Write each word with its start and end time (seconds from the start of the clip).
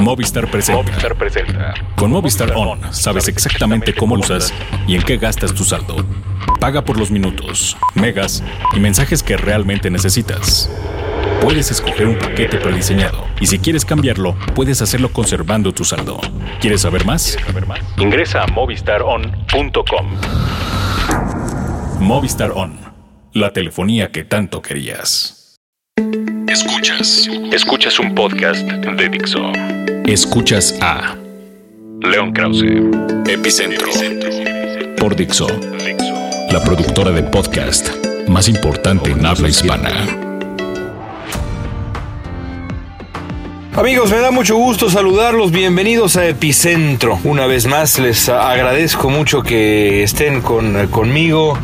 Movistar 0.00 0.48
presenta. 0.48 1.74
Con 1.94 2.10
Movistar 2.10 2.52
On 2.56 2.80
sabes 2.92 3.28
exactamente 3.28 3.94
cómo 3.94 4.16
lo 4.16 4.22
usas 4.22 4.52
y 4.86 4.96
en 4.96 5.02
qué 5.02 5.18
gastas 5.18 5.54
tu 5.54 5.62
saldo. 5.62 5.96
Paga 6.58 6.84
por 6.84 6.98
los 6.98 7.10
minutos, 7.10 7.76
megas 7.94 8.42
y 8.74 8.80
mensajes 8.80 9.22
que 9.22 9.36
realmente 9.36 9.90
necesitas. 9.90 10.70
Puedes 11.42 11.70
escoger 11.70 12.06
un 12.06 12.18
paquete 12.18 12.58
prediseñado 12.58 13.26
y 13.40 13.46
si 13.46 13.58
quieres 13.58 13.84
cambiarlo, 13.84 14.36
puedes 14.54 14.80
hacerlo 14.80 15.12
conservando 15.12 15.72
tu 15.72 15.84
saldo. 15.84 16.20
¿Quieres 16.60 16.80
saber 16.82 17.04
más? 17.04 17.36
Ingresa 17.98 18.42
a 18.42 18.46
movistaron.com. 18.46 20.06
Movistar 22.00 22.52
On, 22.54 22.78
la 23.34 23.52
telefonía 23.52 24.10
que 24.10 24.24
tanto 24.24 24.62
querías. 24.62 25.39
Escuchas. 26.50 27.28
Escuchas 27.52 28.00
un 28.00 28.12
podcast 28.12 28.66
de 28.66 29.08
Dixo. 29.08 29.52
Escuchas 30.04 30.76
a 30.80 31.14
León 32.02 32.32
Krause, 32.32 32.64
Epicentro, 33.28 33.86
por 34.98 35.14
Dixo, 35.14 35.46
la 36.50 36.60
productora 36.64 37.12
de 37.12 37.22
podcast 37.22 37.90
más 38.26 38.48
importante 38.48 39.12
en 39.12 39.24
habla 39.24 39.48
hispana. 39.48 39.90
Amigos, 43.76 44.10
me 44.10 44.18
da 44.18 44.32
mucho 44.32 44.56
gusto 44.56 44.90
saludarlos. 44.90 45.52
Bienvenidos 45.52 46.16
a 46.16 46.26
Epicentro. 46.26 47.20
Una 47.22 47.46
vez 47.46 47.68
más, 47.68 48.00
les 48.00 48.28
agradezco 48.28 49.08
mucho 49.08 49.44
que 49.44 50.02
estén 50.02 50.40
con, 50.40 50.88
conmigo 50.88 51.56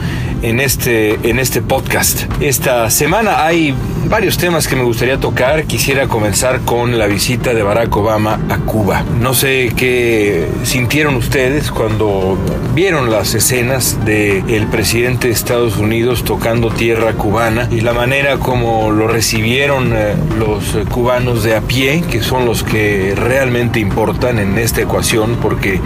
en 0.46 0.60
este, 0.60 1.14
en 1.28 1.40
este 1.40 1.60
podcast. 1.60 2.22
Esta 2.40 2.88
semana 2.88 3.44
hay 3.44 3.74
varios 4.08 4.38
temas 4.38 4.68
que 4.68 4.76
me 4.76 4.84
gustaría 4.84 5.18
tocar. 5.18 5.64
Quisiera 5.64 6.06
comenzar 6.06 6.60
con 6.60 6.98
la 6.98 7.08
visita 7.08 7.52
de 7.52 7.64
Barack 7.64 7.96
Obama 7.96 8.38
a 8.48 8.58
Cuba. 8.58 9.02
No 9.20 9.34
sé 9.34 9.72
qué 9.76 10.46
sintieron 10.62 11.16
ustedes 11.16 11.72
cuando 11.72 12.38
vieron 12.76 13.10
las 13.10 13.34
escenas 13.34 14.04
del 14.04 14.48
el 14.48 14.66
presidente 14.68 15.26
de 15.26 15.34
Estados 15.34 15.78
Unidos 15.78 16.22
tocando 16.22 16.70
tierra 16.70 17.14
cubana 17.14 17.68
y 17.70 17.80
la 17.80 17.92
manera 17.92 18.38
como 18.38 18.92
lo 18.92 19.08
recibieron 19.08 19.92
eh, 19.94 20.14
los 20.38 20.76
cubanos 20.90 21.42
de 21.42 21.56
a 21.56 21.60
pie, 21.60 22.04
que 22.08 22.22
son 22.22 22.44
los 22.44 22.62
que 22.62 23.14
realmente 23.16 23.80
importan 23.80 24.38
en 24.38 24.56
esta 24.58 24.82
ecuación, 24.82 25.38
porque 25.42 25.80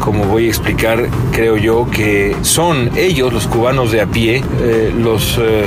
como 0.00 0.24
voy 0.24 0.46
a 0.46 0.48
explicar, 0.48 1.08
creo 1.32 1.56
yo 1.56 1.90
que 1.90 2.34
son 2.42 2.90
ellos, 2.96 3.32
los 3.32 3.46
cubanos 3.46 3.92
de 3.92 3.97
a 4.00 4.06
pie, 4.06 4.42
eh, 4.60 4.92
los... 4.96 5.38
Eh, 5.38 5.64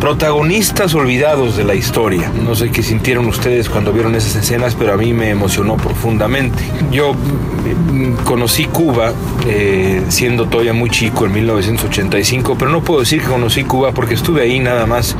protagonistas 0.00 0.94
olvidados 0.94 1.56
de 1.56 1.64
la 1.64 1.74
historia. 1.74 2.30
No 2.44 2.54
sé 2.54 2.70
qué 2.70 2.82
sintieron 2.82 3.24
ustedes 3.24 3.70
cuando 3.70 3.90
vieron 3.90 4.14
esas 4.14 4.36
escenas, 4.36 4.74
pero 4.74 4.92
a 4.92 4.96
mí 4.98 5.14
me 5.14 5.30
emocionó 5.30 5.78
profundamente. 5.78 6.62
Yo 6.92 7.14
mm, 7.14 8.22
conocí 8.24 8.66
Cuba 8.66 9.14
eh, 9.46 10.02
siendo 10.08 10.46
todavía 10.46 10.74
muy 10.74 10.90
chico 10.90 11.24
en 11.24 11.32
1985, 11.32 12.54
pero 12.58 12.70
no 12.70 12.82
puedo 12.82 13.00
decir 13.00 13.22
que 13.22 13.28
conocí 13.28 13.64
Cuba 13.64 13.92
porque 13.92 14.12
estuve 14.12 14.42
ahí 14.42 14.60
nada 14.60 14.84
más 14.84 15.16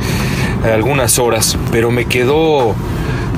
algunas 0.63 1.17
horas, 1.17 1.57
pero 1.71 1.89
me 1.89 2.05
quedó 2.05 2.75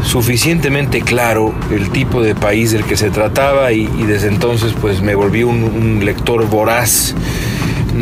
suficientemente 0.04 1.02
claro 1.02 1.54
el 1.72 1.90
tipo 1.90 2.22
de 2.22 2.36
país 2.36 2.72
del 2.72 2.84
que 2.84 2.98
se 2.98 3.10
trataba 3.10 3.72
y, 3.72 3.88
desde 4.06 4.28
entonces 4.28 4.74
pues 4.80 5.02
me 5.02 5.16
volví 5.16 5.44
un, 5.44 5.64
un 5.64 6.06
lector 6.06 6.48
voraz 6.48 7.16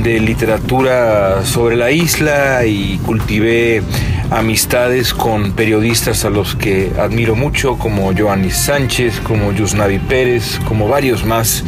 de 0.04 0.20
literatura 0.20 1.46
sobre 1.46 1.76
la 1.76 1.92
isla 1.92 2.66
y 2.66 2.98
cultivé 3.00 3.84
amistades 4.32 5.14
con 5.14 5.52
periodistas 5.54 6.26
a 6.26 6.30
los 6.30 6.56
que 6.56 6.92
admiro 7.00 7.36
mucho, 7.36 7.78
como 7.78 8.14
Joanis 8.14 8.58
Sánchez, 8.58 9.20
como 9.22 9.52
Yusnavi 9.52 10.00
Pérez, 10.00 10.60
como 10.68 10.88
varios 10.88 11.26
más. 11.26 11.64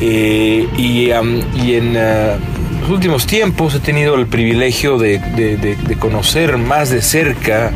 Eh, 0.00 0.68
y, 0.76 1.10
en 1.10 1.96
uh, 1.96 2.55
los 2.86 2.94
últimos 2.94 3.26
tiempos 3.26 3.74
he 3.74 3.80
tenido 3.80 4.14
el 4.14 4.28
privilegio 4.28 4.96
de, 4.96 5.18
conocer 5.98 6.56
más 6.56 6.88
de 6.88 7.02
cerca 7.02 7.72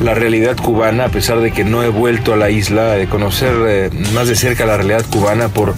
la 0.00 0.14
realidad 0.14 0.56
cubana, 0.56 1.06
a 1.06 1.08
pesar 1.08 1.40
de 1.40 1.50
que 1.50 1.64
no 1.64 1.82
he 1.82 1.88
vuelto 1.88 2.32
a 2.32 2.36
la 2.36 2.48
isla, 2.48 2.92
de 2.92 3.08
conocer 3.08 3.54
eh, 3.66 3.90
más 4.14 4.28
de 4.28 4.36
cerca 4.36 4.64
la 4.64 4.76
realidad 4.76 5.04
cubana 5.10 5.48
por 5.48 5.74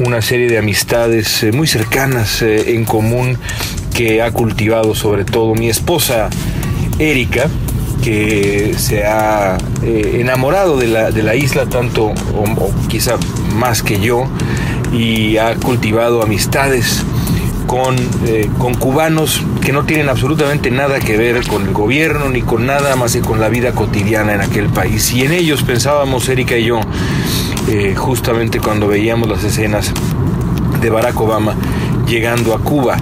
una 0.00 0.20
serie 0.20 0.48
de 0.48 0.58
amistades 0.58 1.44
eh, 1.44 1.52
muy 1.52 1.68
cercanas 1.68 2.42
eh, 2.42 2.74
en 2.74 2.84
común 2.84 3.38
que 3.94 4.20
ha 4.20 4.32
cultivado 4.32 4.96
sobre 4.96 5.24
todo 5.24 5.54
mi 5.54 5.68
esposa 5.68 6.28
Erika, 6.98 7.46
que 8.02 8.74
se 8.76 9.04
ha 9.04 9.58
enamorado 9.84 10.76
de 10.76 10.88
la, 10.88 11.12
de 11.12 11.22
la, 11.22 11.36
isla 11.36 11.66
tanto 11.66 12.06
o 12.06 12.72
quizá 12.88 13.16
más 13.54 13.84
que 13.84 14.00
yo 14.00 14.26
y 14.92 15.36
ha 15.36 15.54
cultivado 15.54 16.20
amistades 16.20 17.04
con, 17.66 17.96
eh, 18.26 18.48
con 18.58 18.74
cubanos 18.74 19.42
que 19.62 19.72
no 19.72 19.84
tienen 19.84 20.08
absolutamente 20.08 20.70
nada 20.70 21.00
que 21.00 21.16
ver 21.16 21.46
con 21.46 21.62
el 21.62 21.72
gobierno 21.72 22.28
ni 22.28 22.42
con 22.42 22.66
nada 22.66 22.96
más 22.96 23.12
que 23.12 23.20
con 23.20 23.40
la 23.40 23.48
vida 23.48 23.72
cotidiana 23.72 24.34
en 24.34 24.40
aquel 24.40 24.68
país. 24.68 25.12
Y 25.12 25.22
en 25.22 25.32
ellos 25.32 25.62
pensábamos 25.62 26.28
Erika 26.28 26.56
y 26.56 26.66
yo, 26.66 26.80
eh, 27.68 27.94
justamente 27.96 28.60
cuando 28.60 28.88
veíamos 28.88 29.28
las 29.28 29.44
escenas 29.44 29.92
de 30.80 30.90
Barack 30.90 31.20
Obama 31.20 31.54
llegando 32.06 32.54
a 32.54 32.58
Cuba, 32.58 32.96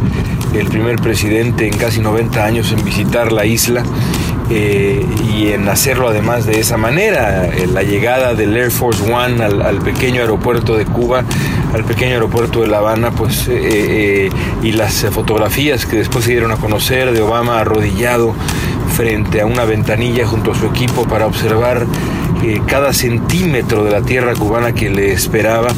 el 0.54 0.66
primer 0.66 0.96
presidente 0.96 1.66
en 1.66 1.76
casi 1.76 2.00
90 2.00 2.44
años 2.44 2.72
en 2.72 2.84
visitar 2.84 3.32
la 3.32 3.46
isla 3.46 3.82
eh, 4.54 5.06
y 5.34 5.48
en 5.52 5.66
hacerlo 5.66 6.08
además 6.08 6.44
de 6.44 6.60
esa 6.60 6.76
manera, 6.76 7.48
la 7.72 7.82
llegada 7.82 8.34
del 8.34 8.54
Air 8.54 8.70
Force 8.70 9.02
One 9.10 9.42
al, 9.42 9.78
pequeño 9.78 10.20
aeropuerto 10.20 10.76
de 10.76 10.84
Cuba, 10.84 11.24
al 11.72 11.84
pequeño 11.84 12.12
aeropuerto 12.12 12.60
de 12.60 12.66
La 12.66 12.78
Habana, 12.78 13.12
pues, 13.12 13.48
eh, 13.48 14.26
eh, 14.26 14.30
y 14.62 14.72
las 14.72 15.06
fotografías 15.10 15.86
que 15.86 15.96
después 15.96 16.26
se 16.26 16.32
dieron 16.32 16.52
a 16.52 16.56
conocer 16.56 17.12
de 17.12 17.22
Obama 17.22 17.60
arrodillado 17.60 18.34
frente 18.94 19.40
a 19.40 19.46
una 19.46 19.64
ventanilla 19.64 20.26
junto 20.26 20.52
a 20.52 20.54
su 20.54 20.66
equipo 20.66 21.04
para 21.04 21.26
observar 21.26 21.86
cada 22.66 22.92
centímetro 22.92 23.84
de 23.84 23.92
la 23.92 24.02
tierra 24.02 24.34
cubana 24.34 24.74
que 24.74 24.90
le 24.90 25.12
esperaba 25.12 25.68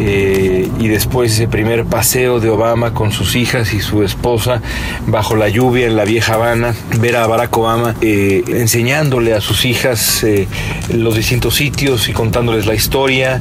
eh, 0.00 0.68
y 0.78 0.88
después 0.88 1.32
ese 1.32 1.48
primer 1.48 1.84
paseo 1.84 2.40
de 2.40 2.50
Obama 2.50 2.92
con 2.92 3.12
sus 3.12 3.36
hijas 3.36 3.72
y 3.74 3.80
su 3.80 4.02
esposa 4.02 4.60
bajo 5.06 5.36
la 5.36 5.48
lluvia 5.48 5.86
en 5.86 5.96
la 5.96 6.04
vieja 6.04 6.34
Habana, 6.34 6.74
ver 6.98 7.16
a 7.16 7.26
Barack 7.26 7.56
Obama 7.56 7.94
eh, 8.00 8.42
enseñándole 8.48 9.34
a 9.34 9.40
sus 9.40 9.64
hijas 9.64 10.24
eh, 10.24 10.48
los 10.92 11.14
distintos 11.14 11.54
sitios 11.54 12.08
y 12.08 12.12
contándoles 12.12 12.66
la 12.66 12.74
historia, 12.74 13.40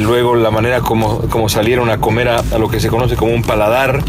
luego 0.00 0.34
la 0.34 0.50
manera 0.50 0.80
como, 0.80 1.20
como 1.28 1.48
salieron 1.48 1.90
a 1.90 1.98
comer 1.98 2.28
a, 2.28 2.42
lo 2.58 2.68
que 2.68 2.80
se 2.80 2.88
conoce 2.88 3.16
como 3.16 3.32
un 3.32 3.42
paladar, 3.42 4.02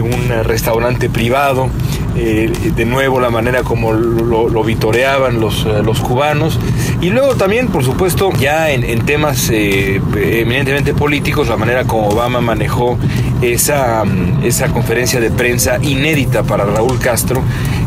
un 0.00 0.44
restaurante 0.44 1.10
privado, 1.10 1.68
de 2.14 2.84
nuevo 2.84 3.20
la 3.20 3.30
manera 3.30 3.62
como 3.62 3.92
lo, 3.92 4.64
vitoreaban 4.64 5.40
los, 5.40 5.64
los 5.64 6.00
cubanos. 6.00 6.58
Y 7.00 7.10
luego 7.10 7.34
también, 7.34 7.68
por 7.68 7.84
supuesto, 7.84 8.30
ya 8.38 8.70
en, 8.70 9.04
temas 9.04 9.50
eh, 9.50 10.00
eminentemente 10.14 10.94
políticos, 10.94 11.48
la 11.48 11.56
manera 11.56 11.84
como 11.84 12.08
Obama 12.08 12.40
manejó 12.40 12.96
esa, 13.40 14.04
mm, 14.04 14.44
esa 14.44 14.68
conferencia 14.68 15.20
de 15.20 15.30
prensa 15.30 15.78
inédita 15.82 16.42
para 16.44 16.64
Raúl 16.64 16.98
Castro, 16.98 17.42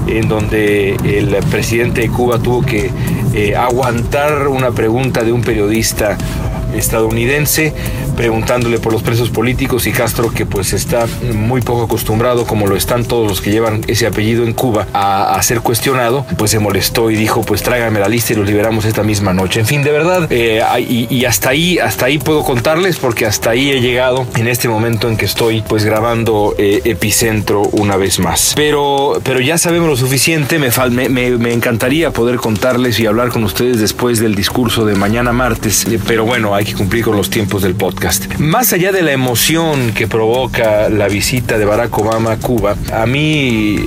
en 0.07 0.27
donde 0.27 0.95
el 0.95 1.35
presidente 1.49 2.01
de 2.01 2.09
Cuba 2.09 2.39
tuvo 2.39 2.61
que 2.61 2.91
eh, 3.33 3.55
aguantar 3.55 4.47
una 4.47 4.71
pregunta 4.71 5.23
de 5.23 5.31
un 5.31 5.41
periodista 5.41 6.17
estadounidense 6.75 7.73
preguntándole 8.15 8.79
por 8.79 8.93
los 8.93 9.03
presos 9.03 9.29
políticos 9.29 9.87
y 9.87 9.91
Castro 9.91 10.31
que 10.31 10.45
pues 10.45 10.73
está 10.73 11.05
muy 11.33 11.61
poco 11.61 11.83
acostumbrado 11.83 12.45
como 12.45 12.67
lo 12.67 12.75
están 12.75 13.05
todos 13.05 13.27
los 13.27 13.41
que 13.41 13.51
llevan 13.51 13.81
ese 13.87 14.07
apellido 14.07 14.43
en 14.43 14.53
Cuba 14.53 14.87
a, 14.93 15.41
ser 15.43 15.61
cuestionado 15.61 16.25
pues 16.37 16.51
se 16.51 16.59
molestó 16.59 17.11
y 17.11 17.15
dijo 17.15 17.43
pues 17.43 17.61
tráigame 17.61 17.99
la 17.99 18.07
lista 18.07 18.33
y 18.33 18.35
los 18.35 18.47
liberamos 18.47 18.85
esta 18.85 19.03
misma 19.03 19.33
noche. 19.33 19.59
En 19.59 19.65
fin 19.67 19.83
de 19.83 19.91
verdad 19.91 20.27
eh, 20.31 20.61
y, 20.79 21.25
hasta 21.25 21.49
ahí 21.49 21.77
hasta 21.77 22.05
ahí 22.05 22.17
puedo 22.17 22.43
contarles 22.43 22.97
porque 22.97 23.25
hasta 23.25 23.51
ahí 23.51 23.71
he 23.71 23.81
llegado 23.81 24.25
en 24.35 24.47
este 24.47 24.67
momento 24.67 25.09
en 25.09 25.17
que 25.17 25.25
estoy 25.25 25.61
pues 25.61 25.85
grabando 25.85 26.55
eh, 26.57 26.81
Epicentro 26.85 27.61
una 27.73 27.97
vez 27.97 28.19
más. 28.19 28.53
Pero 28.55 29.21
pero 29.23 29.39
ya 29.39 29.57
sabemos 29.57 29.89
lo 29.89 29.97
suficiente 29.97 30.59
me, 30.59 31.09
me, 31.09 31.53
encantaría 31.53 32.11
poder 32.11 32.37
contarles 32.37 32.99
y 32.99 33.05
hablar 33.05 33.29
con 33.29 33.43
ustedes 33.43 33.79
después 33.79 34.19
del 34.19 34.35
discurso 34.35 34.85
de 34.85 34.95
mañana 34.95 35.31
martes 35.31 35.85
eh, 35.85 35.99
pero 36.07 36.25
bueno 36.25 36.55
hay 36.55 36.65
que 36.65 36.73
cumplir 36.73 37.03
con 37.03 37.15
los 37.15 37.29
tiempos 37.29 37.61
del 37.61 37.75
podcast 37.75 38.04
más 38.39 38.73
allá 38.73 38.91
de 38.91 39.01
la 39.01 39.11
emoción 39.11 39.93
que 39.93 40.07
provoca 40.07 40.89
la 40.89 41.07
visita 41.07 41.57
de 41.57 41.65
Barack 41.65 41.97
Obama 41.97 42.33
a 42.33 42.37
Cuba, 42.37 42.75
a 42.93 43.05
mí, 43.05 43.77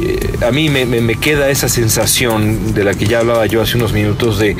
a 0.47 0.51
mí 0.51 0.69
me, 0.69 1.17
queda 1.17 1.51
esa 1.51 1.69
sensación 1.69 2.75
de 2.75 2.85
la 2.85 2.95
que 2.95 3.07
ya 3.07 3.21
hablaba 3.21 3.47
yo 3.47 3.63
hace 3.63 3.77
unos 3.77 3.93
minutos 3.93 4.39
de 4.39 4.57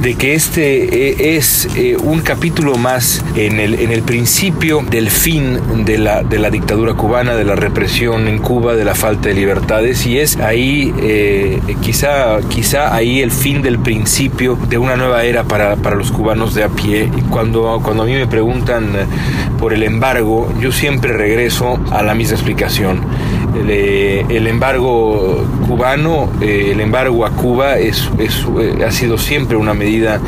de 0.00 0.14
que 0.14 0.34
este 0.34 1.08
eh, 1.08 1.36
es 1.36 1.68
eh, 1.76 1.96
un 1.96 2.20
capítulo 2.20 2.76
más 2.76 3.24
en 3.34 3.58
el, 3.58 3.74
en 3.74 3.90
el 3.90 4.02
principio 4.02 4.82
del 4.88 5.10
fin 5.10 5.84
de 5.84 5.98
la, 5.98 6.22
de 6.22 6.38
la 6.38 6.50
dictadura 6.50 6.94
cubana, 6.94 7.34
de 7.34 7.44
la 7.44 7.56
represión 7.56 8.28
en 8.28 8.38
Cuba, 8.38 8.74
de 8.74 8.84
la 8.84 8.94
falta 8.94 9.28
de 9.28 9.34
libertades 9.34 10.06
y 10.06 10.18
es 10.18 10.36
ahí 10.36 10.94
eh, 11.00 11.60
quizá, 11.82 12.38
quizá 12.48 12.94
ahí 12.94 13.20
el 13.20 13.32
fin 13.32 13.62
del 13.62 13.78
principio 13.78 14.56
de 14.68 14.78
una 14.78 14.96
nueva 14.96 15.24
era 15.24 15.44
para, 15.44 15.76
para 15.76 15.96
los 15.96 16.12
cubanos 16.12 16.54
de 16.54 16.64
a 16.64 16.68
pie. 16.68 17.10
Cuando, 17.30 17.80
cuando 17.82 18.04
a 18.04 18.06
mí 18.06 18.12
me 18.12 18.26
preguntan 18.26 18.94
por 19.58 19.72
el 19.72 19.82
embargo, 19.82 20.52
yo 20.60 20.72
siempre 20.72 21.12
regreso 21.12 21.78
a 21.90 22.02
la 22.02 22.14
misma 22.14 22.34
explicación. 22.34 23.00
El, 23.56 24.46
embargo 24.46 25.44
cubano, 25.66 26.30
el 26.40 26.80
embargo 26.80 27.26
a 27.26 27.30
Cuba 27.30 27.78
es, 27.78 28.08
ha 28.86 28.92
sido 28.92 29.18
siempre 29.18 29.56
una 29.56 29.74
medida 29.74 30.20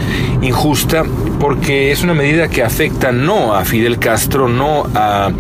injusta 0.43 1.05
porque 1.39 1.91
es 1.91 2.03
una 2.03 2.13
medida 2.13 2.49
que 2.49 2.63
afecta 2.63 3.13
no 3.13 3.55
a 3.55 3.65
Fidel 3.65 3.99
Castro, 3.99 4.49
no 4.49 4.85
a 4.95 5.31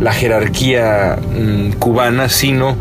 la 0.00 0.12
jerarquía 0.12 1.16
mm, 1.16 1.72
cubana, 1.78 2.28
sino 2.28 2.76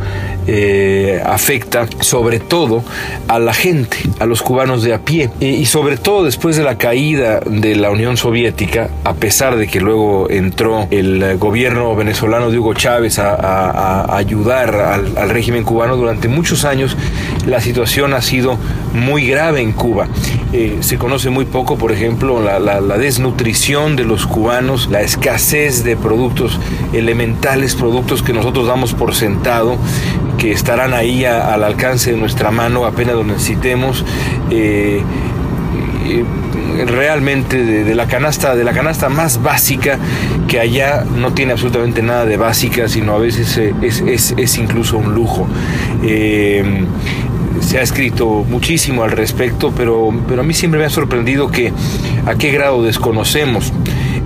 eh, 0.48 1.22
afecta 1.26 1.88
sobre 2.00 2.40
todo 2.40 2.84
a 3.28 3.40
la 3.40 3.54
gente, 3.54 3.98
a 4.20 4.26
los 4.26 4.42
cubanos 4.42 4.84
de 4.84 4.94
a 4.94 5.00
pie. 5.00 5.30
Y, 5.40 5.66
sobre 5.66 5.98
todo 5.98 6.24
después 6.24 6.58
de 6.58 6.64
la 6.64 6.78
caída 6.78 7.40
de 7.40 7.76
la 7.76 7.90
Unión 7.92 8.18
Soviética, 8.18 8.90
a 9.04 9.14
pesar 9.14 9.56
de 9.56 9.68
que 9.68 9.80
luego 9.80 10.30
entró 10.30 10.88
el 10.92 11.38
gobierno 11.38 11.96
venezolano 11.96 12.52
de 12.52 12.60
Hugo 12.60 12.74
Chávez 12.74 13.20
a, 13.20 14.16
ayudar 14.16 14.76
al, 14.76 15.30
régimen 15.30 15.64
cubano 15.64 15.96
durante 15.96 16.28
muchos 16.28 16.66
años, 16.66 16.96
la 17.46 17.60
situación 17.60 18.14
ha 18.14 18.22
sido 18.22 18.58
muy 18.94 19.28
grave 19.28 19.62
en 19.62 19.72
Cuba. 19.72 20.08
Eh, 20.52 20.78
se 20.82 20.98
conoce 20.98 21.30
muy 21.30 21.46
poco, 21.46 21.78
por 21.78 21.92
ejemplo, 21.92 22.42
la, 22.42 22.98
desnutrición 22.98 23.96
de 23.96 24.06
los 24.06 24.28
cubanos, 24.28 24.88
la 24.90 25.02
escasez 25.02 25.84
de 25.84 25.98
productos 25.98 26.60
elementales, 26.94 27.76
productos 27.76 28.22
que 28.22 28.34
nosotros 28.34 28.68
damos 28.68 28.94
por 28.94 29.16
sentado, 29.16 29.78
que 30.38 30.52
estarán 30.52 30.94
ahí 30.94 31.26
al 31.26 31.64
alcance 31.64 32.12
de 32.12 32.18
nuestra 32.18 32.52
mano 32.52 32.86
apenas 32.86 33.16
lo 33.16 33.24
necesitemos. 33.24 34.06
Eh, 34.52 35.02
eh, 36.06 36.26
realmente 36.88 37.64
de, 37.64 37.96
la 37.96 38.08
canasta 38.08 38.56
de 38.56 38.64
la 38.64 38.74
canasta 38.74 39.08
más 39.08 39.42
básica 39.42 40.00
que 40.48 40.60
allá 40.60 41.04
no 41.04 41.32
tiene 41.34 41.52
absolutamente 41.52 42.02
nada 42.02 42.26
de 42.26 42.36
básica 42.36 42.88
sino 42.88 43.14
a 43.14 43.20
veces 43.20 43.60
es, 43.82 44.58
incluso 44.58 44.98
un 44.98 45.14
lujo 45.14 45.48
se 47.64 47.80
ha 47.80 47.82
escrito 47.82 48.46
muchísimo 48.48 49.04
al 49.04 49.12
respecto 49.12 49.74
pero 49.76 50.12
pero 50.28 50.42
a 50.42 50.44
mí 50.44 50.54
siempre 50.54 50.80
me 50.80 50.86
ha 50.86 50.90
sorprendido 50.90 51.50
que 51.50 51.72
a 52.26 52.36
qué 52.36 52.52
grado 52.52 52.84
desconocemos 52.84 53.72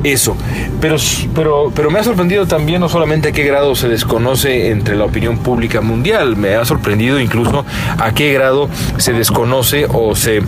eso. 0.03 0.35
Pero, 0.79 0.97
pero, 1.33 1.71
pero 1.75 1.89
me 1.89 1.99
ha 1.99 2.03
sorprendido 2.03 2.45
también 2.45 2.81
no 2.81 2.89
solamente 2.89 3.29
a 3.29 3.31
qué 3.31 3.43
grado 3.43 3.75
se 3.75 3.87
desconoce 3.89 4.69
entre 4.69 4.95
la 4.95 5.05
opinión 5.05 5.39
pública 5.39 5.81
mundial, 5.81 6.37
me 6.37 6.55
ha 6.55 6.65
sorprendido 6.65 7.19
incluso 7.19 7.65
a 7.97 8.13
qué 8.13 8.33
grado 8.33 8.69
se 8.97 9.13
desconoce 9.13 9.87
o 9.91 10.15
se 10.15 10.41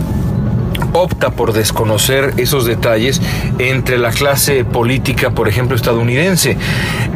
opta 0.92 1.30
por 1.30 1.52
desconocer 1.52 2.34
esos 2.36 2.66
detalles 2.66 3.20
entre 3.58 3.98
la 3.98 4.10
clase 4.10 4.64
política, 4.64 5.30
por 5.30 5.48
ejemplo, 5.48 5.76
estadounidense. 5.76 6.56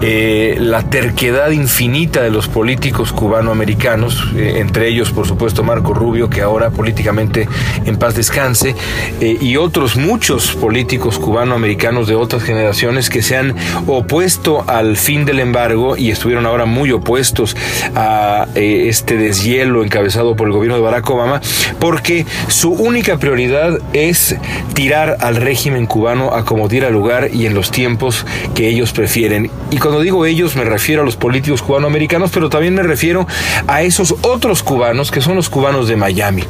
Eh, 0.00 0.56
la 0.60 0.82
terquedad 0.82 1.50
infinita 1.50 2.22
de 2.22 2.30
los 2.30 2.48
políticos 2.48 3.12
cubanoamericanos, 3.12 4.28
eh, 4.36 4.56
entre 4.58 4.88
ellos, 4.88 5.10
por 5.12 5.26
supuesto, 5.26 5.62
Marco 5.62 5.94
Rubio, 5.94 6.28
que 6.28 6.42
ahora 6.42 6.70
políticamente 6.70 7.48
en 7.84 7.96
paz 7.96 8.14
descanse, 8.14 8.74
eh, 9.20 9.38
y 9.40 9.56
otros 9.56 9.96
muchos 9.96 10.52
políticos 10.52 11.18
cubanoamericanos 11.18 12.06
de 12.06 12.14
otras 12.14 12.42
generaciones 12.42 13.08
que 13.08 13.22
se 13.22 13.36
han 13.36 13.54
opuesto 13.86 14.64
al 14.66 14.96
fin 14.96 15.24
del 15.24 15.40
embargo 15.40 15.96
y 15.96 16.10
estuvieron 16.10 16.46
ahora 16.46 16.66
muy 16.66 16.92
opuestos 16.92 17.56
a 17.94 18.46
este 18.54 19.16
deshielo 19.16 19.84
encabezado 19.84 20.36
por 20.36 20.48
el 20.48 20.52
gobierno 20.52 20.76
de 20.76 20.82
Barack 20.82 21.08
Obama, 21.10 21.40
porque 21.78 22.26
su 22.48 22.70
única 22.70 23.18
prioridad 23.18 23.63
es 23.92 24.36
tirar 24.74 25.16
al 25.20 25.36
régimen 25.36 25.86
cubano 25.86 26.34
a 26.34 26.44
como 26.44 26.68
diera 26.68 26.90
lugar 26.90 27.30
y 27.32 27.46
en 27.46 27.54
los 27.54 27.70
tiempos 27.70 28.26
que 28.54 28.68
ellos 28.68 28.92
prefieren. 28.92 29.50
Y 29.70 29.78
cuando 29.78 30.00
digo 30.00 30.26
ellos 30.26 30.56
me 30.56 30.64
refiero 30.64 31.02
a 31.02 31.04
los 31.04 31.16
políticos 31.16 31.62
cubanoamericanos, 31.62 32.30
pero 32.30 32.48
también 32.48 32.74
me 32.74 32.82
refiero 32.82 33.26
a 33.66 33.82
esos 33.82 34.14
otros 34.22 34.62
cubanos 34.62 35.10
que 35.10 35.20
son 35.20 35.36
los 35.36 35.48
cubanos 35.48 35.88
de 35.88 35.96
Miami. 35.96 36.44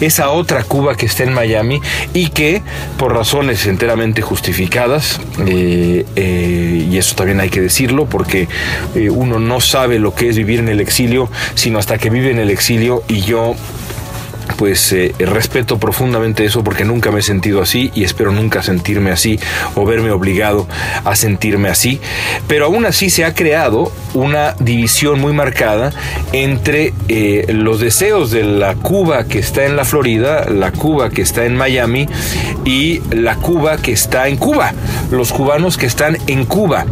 Esa 0.00 0.30
otra 0.30 0.62
Cuba 0.64 0.96
que 0.96 1.06
está 1.06 1.24
en 1.24 1.32
Miami 1.32 1.80
y 2.14 2.28
que 2.28 2.62
por 2.98 3.14
razones 3.14 3.66
enteramente 3.66 4.22
justificadas, 4.22 5.20
eh, 5.46 6.04
eh, 6.16 6.86
y 6.90 6.96
eso 6.98 7.14
también 7.14 7.40
hay 7.40 7.50
que 7.50 7.60
decirlo, 7.60 8.06
porque 8.06 8.48
eh, 8.94 9.10
uno 9.10 9.38
no 9.38 9.60
sabe 9.60 9.98
lo 9.98 10.14
que 10.14 10.28
es 10.28 10.36
vivir 10.36 10.60
en 10.60 10.68
el 10.68 10.80
exilio, 10.80 11.30
sino 11.54 11.78
hasta 11.78 11.98
que 11.98 12.10
vive 12.10 12.30
en 12.30 12.38
el 12.38 12.50
exilio 12.50 13.02
y 13.08 13.22
yo 13.22 13.54
pues 14.56 14.92
eh, 14.92 15.14
respeto 15.18 15.78
profundamente 15.78 16.44
eso 16.44 16.64
porque 16.64 16.84
nunca 16.84 17.10
me 17.10 17.20
he 17.20 17.22
sentido 17.22 17.62
así 17.62 17.90
y 17.94 18.04
espero 18.04 18.32
nunca 18.32 18.62
sentirme 18.62 19.10
así 19.10 19.38
o 19.74 19.84
verme 19.84 20.10
obligado 20.10 20.66
a 21.04 21.16
sentirme 21.16 21.68
así. 21.68 22.00
Pero 22.46 22.66
aún 22.66 22.86
así 22.86 23.10
se 23.10 23.24
ha 23.24 23.34
creado 23.34 23.92
una 24.14 24.54
división 24.58 25.20
muy 25.20 25.32
marcada 25.32 25.92
entre 26.32 26.92
eh, 27.08 27.46
los 27.48 27.80
deseos 27.80 28.30
de 28.30 28.44
la 28.44 28.74
Cuba 28.74 29.24
que 29.24 29.38
está 29.38 29.64
en 29.64 29.76
la 29.76 29.84
Florida, 29.84 30.46
la 30.48 30.72
Cuba 30.72 31.10
que 31.10 31.22
está 31.22 31.44
en 31.44 31.56
Miami 31.56 32.08
y 32.64 33.00
la 33.10 33.36
Cuba 33.36 33.76
que 33.76 33.92
está 33.92 34.28
en 34.28 34.36
Cuba, 34.36 34.72
los 35.10 35.32
cubanos 35.32 35.76
que 35.76 35.86
están 35.86 36.18
en 36.26 36.44
Cuba. 36.44 36.86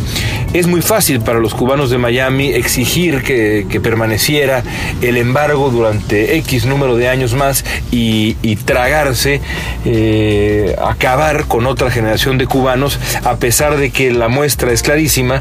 Es 0.53 0.67
muy 0.67 0.81
fácil 0.81 1.21
para 1.21 1.39
los 1.39 1.55
cubanos 1.55 1.91
de 1.91 1.99
Miami 1.99 2.49
exigir 2.49 3.23
que, 3.23 3.67
permaneciera 3.83 4.63
el 5.03 5.19
embargo 5.19 5.71
durante 5.71 6.37
X 6.39 6.65
número 6.65 6.97
de 6.97 7.09
años 7.09 7.35
más 7.35 7.65
y, 7.91 8.35
tragarse, 8.65 9.41
eh, 9.85 10.75
acabar 10.83 11.45
con 11.45 11.67
otra 11.67 11.91
generación 11.91 12.39
de 12.39 12.47
cubanos, 12.47 12.99
a 13.23 13.37
pesar 13.37 13.77
de 13.77 13.91
que 13.91 14.11
la 14.11 14.29
muestra 14.29 14.73
es 14.73 14.83
clarísima 14.83 15.41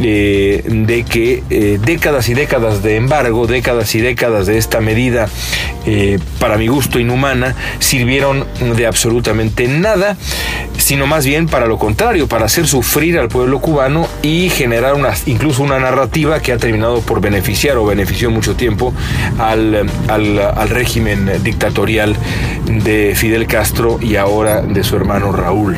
eh, 0.00 0.64
de 0.66 1.04
que 1.04 1.42
eh, 1.50 1.78
décadas 1.84 2.28
y 2.28 2.34
décadas 2.34 2.82
de 2.82 2.96
embargo, 2.96 3.46
décadas 3.46 3.94
y 3.94 4.00
décadas 4.00 4.46
de 4.46 4.58
esta 4.58 4.80
medida, 4.80 5.28
para 6.40 6.58
mi 6.58 6.66
gusto 6.66 6.98
inhumana, 6.98 7.54
sirvieron 7.78 8.44
de 8.76 8.86
absolutamente 8.86 9.68
nada, 9.68 10.16
sino 10.78 11.06
más 11.06 11.24
bien 11.24 11.46
para 11.46 11.66
lo 11.66 11.78
contrario, 11.78 12.26
para 12.26 12.46
hacer 12.46 12.66
sufrir 12.66 13.18
al 13.18 13.28
pueblo 13.28 13.60
cubano 13.60 14.08
y 14.22 14.45
generar 14.50 14.94
una, 14.94 15.10
incluso 15.26 15.62
una 15.62 15.78
narrativa 15.78 16.40
que 16.40 16.52
ha 16.52 16.58
terminado 16.58 17.00
por 17.00 17.20
beneficiar 17.20 17.76
o 17.76 17.86
benefició 17.86 18.30
mucho 18.30 18.56
tiempo 18.56 18.92
al, 19.38 19.88
al, 20.08 20.68
régimen 20.68 21.42
dictatorial 21.42 22.16
de 22.66 23.14
Fidel 23.16 23.46
Castro 23.46 23.98
y 24.00 24.16
ahora 24.16 24.62
de 24.62 24.84
su 24.84 24.96
hermano 24.96 25.32
Raúl. 25.32 25.76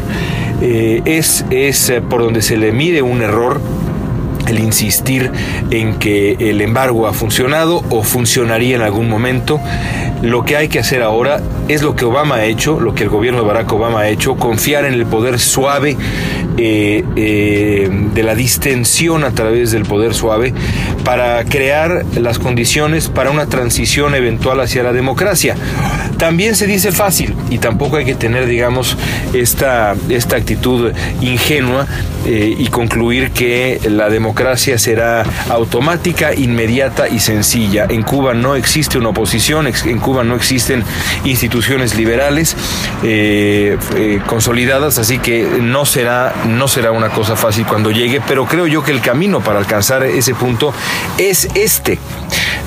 Eh, 0.60 1.02
es, 1.04 1.44
es 1.50 1.88
eh, 1.88 2.00
por 2.00 2.22
donde 2.22 2.42
se 2.42 2.56
le 2.56 2.72
mide 2.72 3.00
un 3.00 3.22
error 3.22 3.60
el 4.48 4.58
insistir 4.58 5.30
en 5.70 5.98
que 5.98 6.36
el 6.38 6.60
embargo 6.60 7.06
ha 7.06 7.12
funcionado 7.12 7.82
o 7.90 8.02
funcionaría 8.02 8.76
en 8.76 8.82
algún 8.82 9.08
momento. 9.08 9.60
Lo 10.22 10.44
que 10.44 10.56
hay 10.56 10.68
que 10.68 10.80
hacer 10.80 11.02
ahora 11.02 11.40
es 11.68 11.82
lo 11.82 11.94
que 11.94 12.04
Obama 12.04 12.36
ha 12.36 12.44
hecho, 12.44 12.80
lo 12.80 12.94
que 12.94 13.04
el 13.04 13.08
gobierno 13.08 13.40
de 13.40 13.46
Barack 13.46 13.72
Obama 13.72 14.00
ha 14.00 14.08
hecho, 14.08 14.36
confiar 14.36 14.84
en 14.84 14.94
el 14.94 15.06
poder 15.06 15.38
suave 15.38 15.96
eh, 16.56 17.04
eh, 17.14 17.88
de 18.14 18.22
la 18.24 18.34
distensión 18.34 19.22
a 19.22 19.30
través 19.30 19.70
del 19.70 19.84
poder 19.84 20.14
suave 20.14 20.52
para 21.04 21.44
crear 21.44 22.04
las 22.16 22.40
condiciones 22.40 23.08
para 23.08 23.30
una 23.30 23.46
transición 23.46 24.14
eventual 24.14 24.60
hacia 24.60 24.82
la 24.82 24.92
democracia. 24.92 25.54
También 26.16 26.56
se 26.56 26.66
dice 26.66 26.90
fácil 26.90 27.36
y 27.48 27.58
tampoco 27.58 27.96
hay 27.96 28.04
que 28.04 28.16
tener, 28.16 28.46
digamos, 28.46 28.96
esta, 29.34 29.94
esta 30.08 30.34
actitud 30.34 30.92
ingenua 31.20 31.86
eh, 32.26 32.56
y 32.58 32.66
concluir 32.68 33.30
que 33.30 33.78
la 33.88 34.08
democracia 34.10 34.37
será 34.78 35.24
automática, 35.50 36.34
inmediata 36.34 37.08
y 37.08 37.18
sencilla. 37.18 37.86
En 37.88 38.02
Cuba 38.02 38.34
no 38.34 38.54
existe 38.54 38.96
una 38.98 39.08
oposición, 39.08 39.66
en 39.66 39.98
Cuba 39.98 40.22
no 40.22 40.36
existen 40.36 40.84
instituciones 41.24 41.96
liberales 41.96 42.56
consolidadas, 44.26 44.98
así 44.98 45.18
que 45.18 45.58
no 45.60 45.84
será 45.84 46.34
no 46.46 46.68
será 46.68 46.92
una 46.92 47.08
cosa 47.10 47.36
fácil 47.36 47.66
cuando 47.66 47.90
llegue, 47.90 48.20
pero 48.26 48.46
creo 48.46 48.66
yo 48.66 48.82
que 48.82 48.92
el 48.92 49.00
camino 49.00 49.40
para 49.40 49.58
alcanzar 49.58 50.04
ese 50.04 50.34
punto 50.34 50.72
es 51.18 51.48
este, 51.54 51.98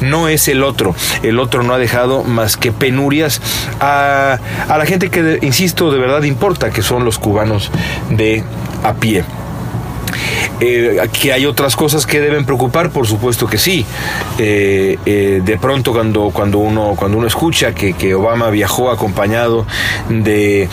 no 0.01 0.27
es 0.27 0.47
el 0.47 0.63
otro. 0.63 0.95
El 1.23 1.39
otro 1.39 1.63
no 1.63 1.73
ha 1.73 1.77
dejado 1.77 2.23
más 2.23 2.57
que 2.57 2.71
penurias 2.71 3.41
a, 3.79 4.39
a 4.67 4.77
la 4.77 4.85
gente 4.85 5.09
que, 5.09 5.39
insisto, 5.41 5.91
de 5.91 5.99
verdad 5.99 6.23
importa, 6.23 6.69
que 6.71 6.81
son 6.81 7.05
los 7.05 7.17
cubanos 7.17 7.71
de 8.09 8.43
a 8.83 8.93
pie. 8.93 9.23
Que 10.61 11.33
hay 11.33 11.45
otras 11.45 11.75
cosas 11.75 12.05
que 12.05 12.19
deben 12.19 12.45
preocupar, 12.45 12.91
por 12.91 13.07
supuesto 13.07 13.47
que 13.47 13.57
sí. 13.57 13.85
de 14.37 15.57
pronto 15.59 15.91
cuando, 15.91 16.29
cuando, 16.31 16.59
uno, 16.59 16.93
cuando 16.95 17.17
uno 17.17 17.27
escucha 17.27 17.73
que, 17.73 17.93
que 17.93 18.13
Obama 18.13 18.49
viajó 18.49 18.91
acompañado 18.91 19.65
de 20.09 20.69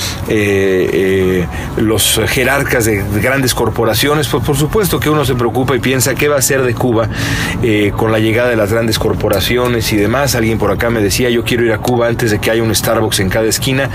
los 1.77 2.21
jerarcas 2.27 2.85
de 2.85 3.03
grandes 3.21 3.55
corporaciones, 3.55 4.29
pues 4.29 4.45
por 4.45 4.57
supuesto 4.57 5.01
que 5.01 5.11
uno 5.11 5.25
se 5.25 5.35
preocupa 5.35 5.75
y 5.75 5.79
piensa 5.79 6.15
qué 6.15 6.29
va 6.29 6.37
a 6.37 6.39
hacer 6.41 6.63
de 6.63 6.75
Cuba 6.75 7.09
con 7.97 8.13
la 8.13 8.19
llegada 8.19 8.51
de 8.51 8.57
las 8.57 8.73
grandes 8.73 8.99
corporaciones 8.99 9.93
y 9.93 9.97
demás. 9.97 10.35
Alguien 10.35 10.59
por 10.59 10.71
acá 10.71 10.91
me 10.91 11.01
decía, 11.01 11.31
yo 11.31 11.45
quiero 11.45 11.65
ir 11.65 11.73
a 11.73 11.79
Cuba 11.79 12.09
antes 12.09 12.31
de 12.31 12.39
que 12.39 12.51
haya 12.51 12.63
un 12.63 12.75
Starbucks 12.75 13.21
en 13.21 13.31
cada 13.31 13.47
esquina. 13.47 13.89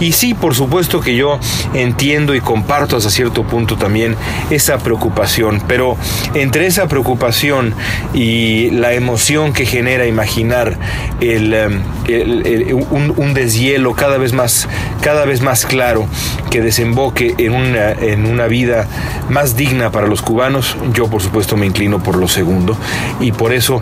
Y 0.00 0.12
sí, 0.12 0.34
por 0.34 0.54
supuesto 0.54 1.00
que 1.00 1.16
yo 1.16 1.38
entiendo 1.74 2.34
y 2.34 2.40
comparto 2.40 2.96
hasta 2.96 3.10
cierto 3.10 3.44
punto 3.44 3.76
también 3.76 4.16
esa 4.50 4.78
preocupación, 4.78 5.37
pero 5.66 5.96
entre 6.34 6.66
esa 6.66 6.88
preocupación 6.88 7.74
y 8.14 8.70
la 8.70 8.92
emoción 8.94 9.52
que 9.52 9.66
genera 9.66 10.06
imaginar 10.06 10.76
eh, 11.20 12.74
un, 12.90 13.34
deshielo 13.34 13.94
cada 13.94 14.18
vez 14.18 14.32
más, 14.32 14.68
cada 15.00 15.24
vez 15.24 15.42
más 15.42 15.66
claro 15.66 16.06
que 16.50 16.60
desemboque 16.60 17.34
en 17.38 17.52
una, 17.52 17.92
en 17.92 18.26
una 18.26 18.46
vida 18.46 18.88
más 19.28 19.56
digna 19.56 19.90
para 19.90 20.06
los 20.06 20.22
cubanos, 20.22 20.76
yo 20.92 21.08
por 21.08 21.22
supuesto 21.22 21.56
me 21.56 21.66
inclino 21.66 22.02
por 22.02 22.16
lo 22.16 22.26
segundo 22.26 22.76
y 23.20 23.32
por 23.32 23.52
eso 23.52 23.80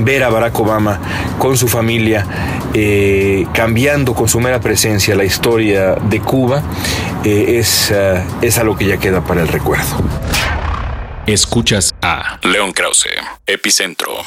ver 0.00 0.24
a 0.24 0.28
Barack 0.30 0.58
Obama 0.58 0.98
con 1.38 1.56
su 1.56 1.68
familia 1.68 2.26
eh, 2.74 3.46
cambiando 3.54 4.14
con 4.14 4.28
su 4.28 4.40
mera 4.40 4.60
presencia 4.60 5.14
la 5.14 5.24
historia 5.24 5.94
de 5.94 6.20
Cuba 6.20 6.62
eh, 7.24 7.58
es, 7.58 7.90
uh, 7.90 8.44
es 8.44 8.58
algo 8.58 8.76
que 8.76 8.86
ya 8.86 8.98
queda 8.98 9.20
para 9.22 9.42
el 9.42 9.48
recuerdo. 9.48 9.96
Escuchas 11.26 11.92
a 12.02 12.38
León 12.44 12.70
Krause, 12.72 13.08
Epicentro. 13.48 14.22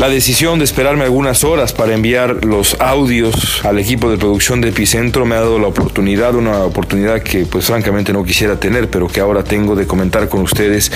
La 0.00 0.08
decisión 0.08 0.58
de 0.58 0.64
esperarme 0.64 1.04
algunas 1.04 1.44
horas 1.44 1.74
para 1.74 1.92
enviar 1.92 2.46
los 2.46 2.74
audios 2.80 3.60
al 3.66 3.78
equipo 3.78 4.10
de 4.10 4.16
producción 4.16 4.62
de 4.62 4.70
Epicentro 4.70 5.26
me 5.26 5.34
ha 5.34 5.40
dado 5.40 5.58
la 5.58 5.66
oportunidad, 5.66 6.34
una 6.36 6.62
oportunidad 6.64 7.22
que 7.22 7.44
pues 7.44 7.66
francamente 7.66 8.14
no 8.14 8.24
quisiera 8.24 8.58
tener, 8.58 8.88
pero 8.88 9.08
que 9.08 9.20
ahora 9.20 9.44
tengo 9.44 9.76
de 9.76 9.86
comentar 9.86 10.30
con 10.30 10.40
ustedes 10.40 10.90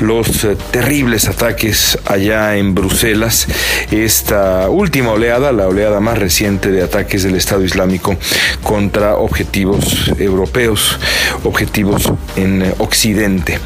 los 0.00 0.42
eh, 0.42 0.56
terribles 0.72 1.28
ataques 1.28 2.00
allá 2.04 2.56
en 2.56 2.74
Bruselas, 2.74 3.46
esta 3.92 4.68
última 4.68 5.12
oleada, 5.12 5.52
la 5.52 5.68
oleada 5.68 6.00
más 6.00 6.18
reciente 6.18 6.72
de 6.72 6.82
ataques 6.82 7.22
del 7.22 7.36
Estado 7.36 7.62
Islámico 7.62 8.16
contra 8.64 9.14
objetivos 9.18 10.10
europeos, 10.18 10.98
objetivos 11.44 12.12
en 12.34 12.74
Occidente. 12.78 13.60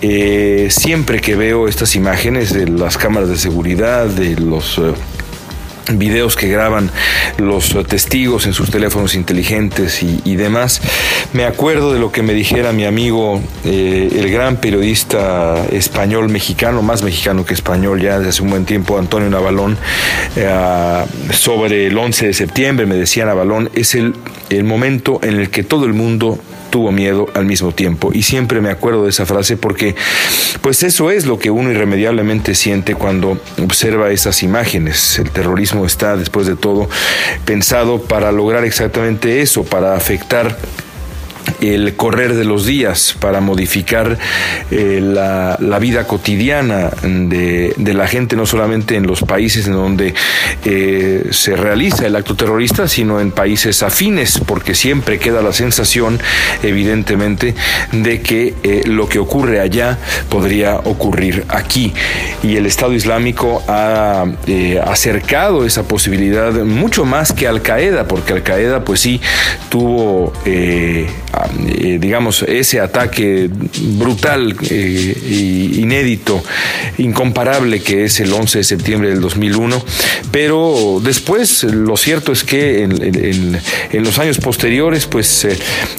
Eh, 0.00 0.68
siempre 0.70 1.20
que 1.20 1.36
veo 1.36 1.68
estas 1.68 1.94
imágenes 1.94 2.52
de 2.52 2.66
las 2.66 2.96
cámaras 2.96 3.28
de 3.28 3.36
seguridad, 3.36 4.08
los 4.30 4.78
eh, 4.78 4.92
videos 5.94 6.36
que 6.36 6.48
graban 6.48 6.90
los 7.38 7.74
eh, 7.74 7.84
testigos 7.84 8.46
en 8.46 8.54
sus 8.54 8.70
teléfonos 8.70 9.14
inteligentes 9.14 10.02
y, 10.02 10.36
demás. 10.36 10.80
Me 11.32 11.44
acuerdo 11.44 11.92
de 11.92 11.98
lo 11.98 12.12
que 12.12 12.22
me 12.22 12.32
dijera 12.32 12.72
mi 12.72 12.84
amigo, 12.84 13.40
eh, 13.64 14.08
el 14.16 14.30
gran 14.30 14.56
periodista 14.56 15.66
español 15.66 16.28
mexicano, 16.28 16.82
más 16.82 17.02
mexicano 17.02 17.44
que 17.44 17.54
español 17.54 18.00
ya 18.00 18.18
desde 18.18 18.30
hace 18.30 18.42
un 18.42 18.50
buen 18.50 18.64
tiempo, 18.64 18.98
Antonio 18.98 19.28
Navalón, 19.28 19.76
sobre 21.32 21.86
el 21.86 21.98
11 21.98 22.28
de 22.28 22.34
septiembre. 22.34 22.86
Me 22.86 22.94
decía 22.94 23.26
Navalón, 23.26 23.70
es 23.74 23.94
el, 23.94 24.14
el 24.50 24.64
momento 24.64 25.20
en 25.22 25.40
el 25.40 25.50
que 25.50 25.62
todo 25.62 25.84
el 25.84 25.92
mundo 25.92 26.38
tuvo 26.72 26.90
miedo 26.90 27.28
al 27.34 27.44
mismo 27.44 27.70
tiempo. 27.70 28.10
Y 28.12 28.22
siempre 28.22 28.60
me 28.60 28.70
acuerdo 28.70 29.04
de 29.04 29.10
esa 29.10 29.26
frase 29.26 29.56
porque 29.56 29.94
pues 30.62 30.82
eso 30.82 31.12
es 31.12 31.26
lo 31.26 31.38
que 31.38 31.50
uno 31.50 31.70
irremediablemente 31.70 32.56
siente 32.56 32.94
cuando 32.96 33.38
observa 33.62 34.10
esas 34.10 34.42
imágenes. 34.42 35.18
El 35.18 35.30
terrorismo 35.30 35.84
está, 35.86 36.16
después 36.16 36.46
de 36.46 36.56
todo, 36.56 36.88
pensado 37.44 38.02
para 38.02 38.32
lograr 38.32 38.64
exactamente 38.64 39.42
eso, 39.42 39.64
para 39.64 39.94
afectar 39.94 40.56
el 41.60 41.94
correr 41.96 42.34
de 42.34 42.44
los 42.44 42.66
días, 42.66 43.16
para 43.18 43.40
modificar 43.40 44.18
eh, 44.70 45.00
la, 45.02 45.56
vida 45.78 46.06
cotidiana 46.06 46.90
de, 47.02 47.74
la 47.94 48.06
gente, 48.06 48.36
no 48.36 48.46
solamente 48.46 48.96
en 48.96 49.06
los 49.06 49.22
países 49.22 49.66
en 49.66 49.72
donde 49.72 50.14
eh, 50.64 51.26
se 51.30 51.56
realiza 51.56 52.06
el 52.06 52.16
acto 52.16 52.36
terrorista, 52.36 52.86
sino 52.88 53.20
en 53.20 53.30
países 53.30 53.82
afines, 53.82 54.40
porque 54.46 54.74
siempre 54.74 55.18
queda 55.18 55.42
la 55.42 55.52
sensación, 55.52 56.20
evidentemente, 56.62 57.54
de 57.90 58.20
que 58.20 58.54
eh, 58.62 58.82
lo 58.86 59.08
que 59.08 59.18
ocurre 59.18 59.60
allá 59.60 59.98
podría 60.28 60.76
ocurrir 60.76 61.44
aquí. 61.48 61.92
Y 62.42 62.56
el 62.56 62.66
Estado 62.66 62.92
Islámico 62.92 63.62
ha 63.68 64.24
acercado 64.84 65.64
esa 65.64 65.82
posibilidad 65.84 66.52
mucho 66.52 67.04
más 67.04 67.32
que 67.32 67.46
Al 67.48 67.62
Qaeda, 67.62 68.06
porque 68.06 68.32
Al 68.32 68.42
Qaeda, 68.42 68.84
pues 68.84 69.00
sí, 69.00 69.20
tuvo 69.68 70.32
eh, 71.66 71.98
digamos, 72.00 72.42
ese 72.42 72.80
ataque 72.80 73.48
brutal 73.98 74.54
e 74.70 75.74
inédito, 75.76 76.42
incomparable 76.98 77.80
que 77.80 78.04
es 78.04 78.20
el 78.20 78.32
11 78.32 78.58
de 78.58 78.64
septiembre 78.64 79.08
del 79.08 79.20
2001, 79.20 79.82
pero 80.30 81.00
después 81.02 81.64
lo 81.64 81.96
cierto 81.96 82.32
es 82.32 82.44
que 82.44 82.82
en, 82.82 83.60
los 84.04 84.18
años 84.18 84.38
posteriores 84.38 85.06
pues 85.06 85.46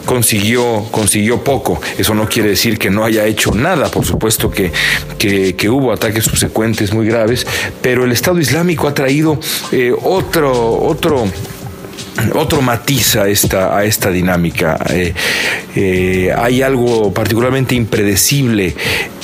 consiguió, 0.05 0.85
consiguió 0.91 1.43
poco. 1.43 1.81
Eso 1.97 2.13
no 2.13 2.27
quiere 2.27 2.49
decir 2.49 2.77
que 2.77 2.89
no 2.89 3.03
haya 3.03 3.25
hecho 3.25 3.51
nada, 3.53 3.89
por 3.89 4.05
supuesto 4.05 4.51
que, 4.51 4.71
que, 5.17 5.69
hubo 5.69 5.91
ataques 5.91 6.25
subsecuentes 6.25 6.93
muy 6.93 7.07
graves, 7.07 7.47
pero 7.81 8.05
el 8.05 8.11
Estado 8.11 8.39
Islámico 8.39 8.87
ha 8.87 8.93
traído 8.93 9.39
eh, 9.71 9.93
otro, 10.03 10.79
otro 10.83 11.25
otro 12.33 12.61
matiz 12.61 13.15
a 13.15 13.27
esta, 13.27 13.75
a 13.75 13.85
esta 13.85 14.09
dinámica. 14.09 14.77
Eh, 14.89 15.13
eh, 15.75 16.33
hay 16.35 16.61
algo 16.61 17.13
particularmente 17.13 17.75
impredecible 17.75 18.75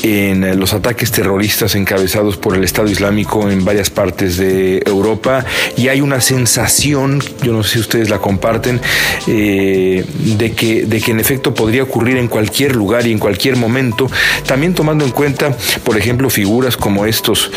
en 0.01 0.57
los 0.59 0.73
ataques 0.73 1.11
terroristas 1.11 1.75
encabezados 1.75 2.37
por 2.37 2.55
el 2.55 2.63
Estado 2.63 2.89
Islámico 2.89 3.49
en 3.49 3.65
varias 3.65 3.89
partes 3.89 4.37
de 4.37 4.81
Europa 4.85 5.45
y 5.75 5.89
hay 5.89 5.99
una 5.99 6.21
sensación, 6.21 7.21
yo 7.43 7.51
no 7.51 7.63
sé 7.63 7.73
si 7.73 7.79
ustedes 7.79 8.09
la 8.09 8.19
comparten, 8.19 8.79
eh, 9.27 10.05
de, 10.37 10.51
que, 10.53 10.85
de 10.85 11.01
que 11.01 11.11
en 11.11 11.19
efecto 11.19 11.53
podría 11.53 11.83
ocurrir 11.83 12.17
en 12.17 12.29
cualquier 12.29 12.75
lugar 12.75 13.05
y 13.05 13.11
en 13.11 13.19
cualquier 13.19 13.57
momento, 13.57 14.09
también 14.47 14.73
tomando 14.73 15.03
en 15.03 15.11
cuenta, 15.11 15.55
por 15.83 15.97
ejemplo, 15.97 16.29
figuras 16.29 16.77
como 16.77 17.05
estos 17.05 17.51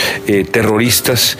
terroristas 0.50 1.38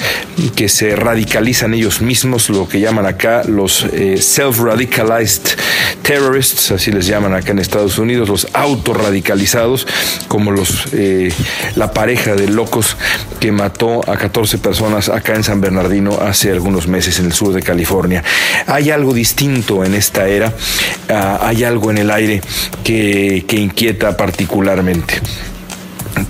que 0.54 0.68
se 0.68 0.94
radicalizan 0.94 1.74
ellos 1.74 2.00
mismos, 2.00 2.48
lo 2.48 2.68
que 2.68 2.80
llaman 2.80 3.06
acá 3.06 3.42
los 3.44 3.81
eh, 3.92 4.16
self-radicalized 4.20 5.56
terrorists, 6.02 6.72
así 6.72 6.90
les 6.90 7.06
llaman 7.06 7.34
acá 7.34 7.52
en 7.52 7.58
Estados 7.58 7.98
Unidos, 7.98 8.28
los 8.28 8.48
autorradicalizados, 8.52 9.86
como 10.28 10.50
los 10.50 10.88
eh, 10.92 11.32
la 11.76 11.92
pareja 11.92 12.34
de 12.34 12.48
locos 12.48 12.96
que 13.40 13.52
mató 13.52 14.00
a 14.08 14.16
14 14.16 14.58
personas 14.58 15.08
acá 15.08 15.34
en 15.34 15.44
San 15.44 15.60
Bernardino 15.60 16.18
hace 16.20 16.50
algunos 16.50 16.88
meses 16.88 17.18
en 17.18 17.26
el 17.26 17.32
sur 17.32 17.52
de 17.52 17.62
California. 17.62 18.22
Hay 18.66 18.90
algo 18.90 19.14
distinto 19.14 19.84
en 19.84 19.94
esta 19.94 20.28
era, 20.28 20.52
ah, 21.08 21.38
hay 21.42 21.64
algo 21.64 21.90
en 21.90 21.98
el 21.98 22.10
aire 22.10 22.40
que, 22.84 23.44
que 23.46 23.56
inquieta 23.56 24.16
particularmente. 24.16 25.20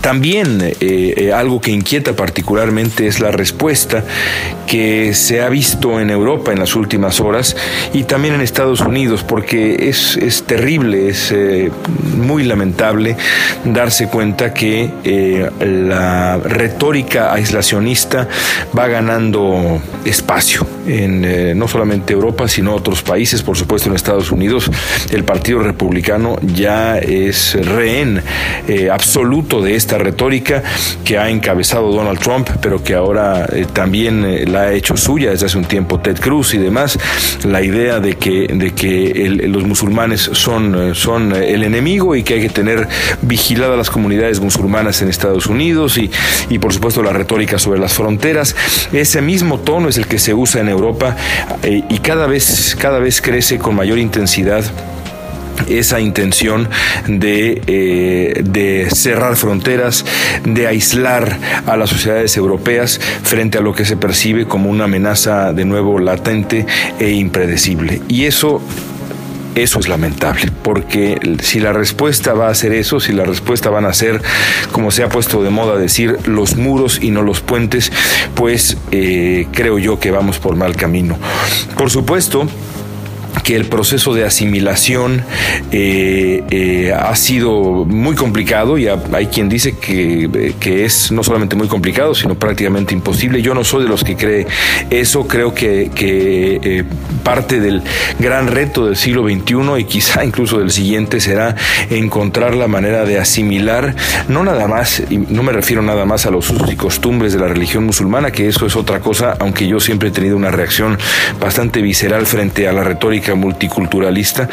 También 0.01 0.61
eh, 0.63 0.75
eh, 0.81 1.33
algo 1.33 1.61
que 1.61 1.73
inquieta 1.73 2.15
particularmente 2.15 3.07
es 3.07 3.21
la 3.21 3.33
respuesta 3.33 4.05
que 4.67 5.13
se 5.13 5.43
ha 5.43 5.49
visto 5.49 6.01
en 6.01 6.11
Europa 6.11 6.53
en 6.53 6.61
las 6.61 6.77
últimas 6.77 7.21
horas 7.21 7.57
y 7.93 8.05
también 8.05 8.35
en 8.35 8.41
Estados 8.41 8.81
Unidos, 8.81 9.25
porque 9.25 9.89
es, 9.89 10.45
terrible, 10.47 11.09
es 11.09 11.33
eh, 11.33 11.71
muy 12.17 12.45
lamentable 12.45 13.17
darse 13.65 14.09
cuenta 14.09 14.55
que 14.55 14.91
la 15.61 16.39
retórica 16.39 17.33
aislacionista 17.33 18.29
va 18.77 18.87
ganando 18.89 19.81
espacio 20.05 20.67
en 20.87 21.59
no 21.59 21.69
solamente 21.69 22.13
Europa, 22.13 22.49
sino 22.49 22.75
otros 22.75 23.03
países, 23.03 23.43
por 23.43 23.57
supuesto 23.57 23.89
en 23.89 23.97
Estados 23.97 24.31
Unidos. 24.33 24.71
El 25.11 25.25
Partido 25.25 25.61
Republicano 25.61 26.39
ya 26.43 26.99
es 26.99 27.55
rehén 27.55 28.23
absoluto 28.91 29.61
de 29.61 29.72
esta 29.77 29.99
retórica 29.99 30.63
que 31.05 31.19
ha 31.19 31.29
encabezado 31.31 31.93
Donald 31.93 32.19
Trump, 32.19 32.49
pero 32.61 32.83
que 32.83 32.95
ahora 32.95 33.47
eh, 33.53 33.67
también 33.73 34.25
eh, 34.25 34.47
la 34.47 34.63
ha 34.63 34.73
hecho 34.73 34.97
suya 34.97 35.31
desde 35.31 35.47
hace 35.47 35.59
un 35.59 35.65
tiempo 35.65 36.01
Ted 36.01 36.19
Cruz 36.19 36.55
y 36.55 36.59
demás, 36.59 36.99
la 37.45 37.63
idea 37.63 38.01
de 38.01 38.15
que, 38.15 38.49
de 38.49 38.73
que 38.73 39.29
los 39.49 39.65
musulmanes 39.65 40.21
son, 40.33 40.91
eh, 40.91 40.95
son 40.95 41.35
el 41.35 41.63
enemigo 41.63 42.15
y 42.17 42.23
que 42.23 42.35
hay 42.35 42.43
que 42.43 42.49
tener 42.49 42.89
vigiladas 43.23 43.77
las 43.77 43.91
comunidades 43.91 44.41
musulmanas 44.41 45.03
en 45.03 45.09
Estados 45.09 45.47
Unidos 45.47 45.99
y, 45.99 46.11
y 46.49 46.59
por 46.59 46.73
supuesto 46.73 47.03
la 47.03 47.13
retórica 47.13 47.59
sobre 47.59 47.81
las 47.81 47.93
fronteras. 47.93 48.55
Ese 48.93 49.23
mismo 49.23 49.59
tono 49.59 49.89
es 49.89 49.97
el 49.99 50.07
que 50.07 50.19
se 50.19 50.35
usa 50.35 50.61
en 50.61 50.69
Europa 50.69 51.17
y 51.63 51.99
cada 51.99 52.27
vez, 52.27 52.77
cada 52.79 52.99
vez 52.99 53.21
crece 53.21 53.59
con 53.59 53.75
mayor 53.75 53.99
intensidad 53.99 54.65
esa 55.69 56.01
intención 56.01 56.69
de, 57.07 57.63
eh, 57.67 58.43
de, 58.45 58.89
cerrar 58.95 59.37
fronteras, 59.37 60.05
de 60.45 60.67
aislar 60.67 61.39
a 61.67 61.77
las 61.77 61.91
sociedades 61.91 62.37
europeas 62.37 63.01
frente 63.23 63.59
a 63.59 63.61
lo 63.61 63.75
que 63.75 63.85
se 63.85 63.97
percibe 63.97 64.47
como 64.47 64.71
una 64.71 64.85
amenaza 64.85 65.53
de 65.53 65.65
nuevo 65.65 65.99
latente 65.99 66.67
e 66.99 67.11
impredecible. 67.11 68.01
Y 68.09 68.25
eso 68.25 68.61
eso 69.55 69.79
es 69.79 69.89
lamentable, 69.89 70.51
porque 70.63 71.19
si 71.43 71.61
la 71.61 71.75
respuesta 71.75 72.33
va 72.33 72.49
a 72.49 72.55
ser 72.55 72.73
eso, 72.73 73.01
si 73.01 73.13
la 73.13 73.25
respuesta 73.25 73.69
van 73.69 73.85
a 73.85 73.93
ser, 73.93 74.23
como 74.73 74.91
se 74.91 75.03
ha 75.03 75.11
puesto 75.11 75.43
de 75.43 75.51
moda 75.51 75.77
decir, 75.77 76.17
los 76.25 76.57
muros 76.57 76.99
y 77.03 77.11
no 77.11 77.23
los 77.23 77.41
puentes, 77.41 77.93
pues 78.35 78.79
eh, 78.93 79.47
creo 79.53 79.79
yo 79.79 80.01
que 80.01 80.11
vamos 80.11 80.39
por 80.39 80.57
mal 80.57 80.75
camino. 80.75 81.19
Por 81.77 81.91
supuesto, 81.91 82.49
que 83.43 83.57
el 83.57 83.67
proceso 83.67 84.15
de 84.15 84.25
asimilación 84.25 85.25
eh, 85.73 86.45
eh, 86.51 86.93
ha 86.93 87.15
sido 87.17 87.85
muy 87.85 88.15
complicado 88.15 88.79
y 88.79 88.89
hay 88.89 89.27
quien 89.27 89.49
dice 89.49 89.77
que, 89.79 90.55
que, 90.61 90.85
es 90.85 91.11
no 91.11 91.25
solamente 91.25 91.57
muy 91.57 91.69
complicado, 91.69 92.15
sino 92.15 92.35
prácticamente 92.35 92.95
imposible. 92.95 93.43
Yo 93.43 93.55
no 93.55 93.65
soy 93.65 93.85
de 93.85 93.89
los 93.89 94.05
que 94.05 94.17
cree 94.17 94.47
eso, 94.91 95.27
creo 95.27 95.55
que, 95.55 95.91
que 95.95 96.61
eh, 96.63 96.85
parte 97.25 97.61
del 97.61 97.83
gran 98.19 98.49
reto 98.49 98.87
del 98.87 98.97
siglo 98.97 99.25
XXI 99.25 99.81
y 99.81 99.85
quizá 99.85 100.25
incluso 100.25 100.59
del 100.59 100.71
siguiente 100.71 101.21
será 101.21 101.57
encontrar 101.91 102.55
la 102.55 102.69
manera 102.69 103.05
de 103.05 103.19
asimilar, 103.19 103.95
no 104.29 104.45
nada 104.45 104.69
más, 104.69 105.03
y 105.11 105.19
no 105.19 105.43
me 105.43 105.53
refiero 105.53 105.83
nada 105.83 106.05
más 106.05 106.27
a 106.27 106.31
los 106.31 106.51
usos 106.51 106.71
y 106.71 106.77
costumbres 106.77 107.33
de 107.33 107.39
la 107.39 107.49
religión 107.49 107.85
musulmana, 107.85 108.31
que 108.31 108.49
eso 108.49 108.67
es 108.67 108.77
otra 108.77 109.01
cosa, 109.01 109.37
aunque 109.41 109.67
yo 109.67 109.81
siempre 109.81 110.11
he 110.11 110.13
tenido 110.13 110.37
una 110.37 110.51
reacción 110.51 110.99
bastante 111.41 111.83
visceral 111.83 112.27
frente 112.27 112.69
a 112.69 112.73
la 112.73 112.85
retórica 112.85 113.22
multiculturalista, 113.35 114.49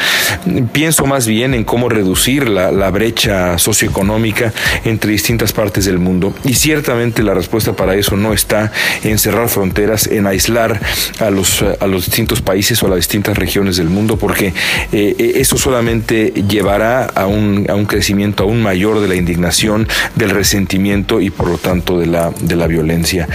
pienso 0.72 1.06
más 1.06 1.26
bien 1.26 1.54
en 1.54 1.64
cómo 1.64 1.88
reducir 1.88 2.48
la, 2.48 2.90
brecha 2.90 3.56
socioeconómica 3.56 4.52
entre 4.84 5.12
distintas 5.12 5.52
partes 5.52 5.84
del 5.84 5.98
mundo. 5.98 6.34
Y 6.44 6.54
ciertamente 6.54 7.22
la 7.22 7.34
respuesta 7.34 7.74
para 7.74 7.94
eso 7.94 8.16
no 8.16 8.32
está 8.32 8.72
en 9.04 9.18
cerrar 9.18 9.48
fronteras, 9.48 10.06
en 10.06 10.26
aislar 10.26 10.80
a 11.20 11.30
los, 11.30 11.62
a 11.62 11.86
los 11.86 12.06
distintos 12.06 12.42
países 12.42 12.82
o 12.82 12.86
a 12.86 12.90
las 12.90 12.98
distintas 12.98 13.38
regiones 13.38 13.76
del 13.76 13.88
mundo, 13.88 14.16
porque 14.16 14.52
eh, 14.92 15.32
eso 15.36 15.56
solamente 15.56 16.32
llevará 16.48 17.04
a 17.04 17.26
un, 17.26 17.66
a 17.68 17.74
un 17.74 17.86
crecimiento 17.86 18.42
aún 18.42 18.62
mayor 18.62 19.00
de 19.00 19.08
la 19.08 19.14
indignación, 19.14 19.88
del 20.16 20.30
resentimiento 20.30 21.20
y 21.20 21.30
por 21.30 21.48
lo 21.48 21.58
tanto 21.58 21.98
de 21.98 22.06
la, 22.06 22.32
de 22.40 22.56
la 22.56 22.66
violencia. 22.66 23.28